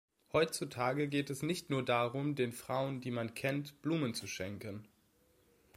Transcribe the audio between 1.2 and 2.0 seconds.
es nicht nur